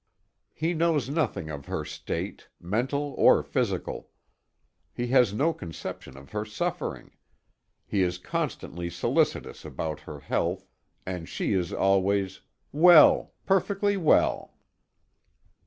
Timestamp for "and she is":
11.05-11.71